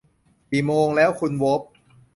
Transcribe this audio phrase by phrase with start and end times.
[0.49, 1.61] กี่โมงแล้ว คุณโวล์ฟ